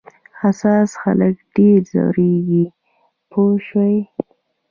حساس 0.41 0.89
خلک 1.01 1.35
ډېر 1.55 1.79
ځورېږي 1.91 2.65
پوه 3.31 3.53
شوې!. 3.67 3.97